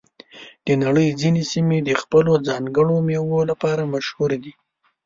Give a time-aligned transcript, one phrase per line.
[0.65, 4.53] د نړۍ ځینې سیمې د خپلو ځانګړو میوو لپاره مشهور دي.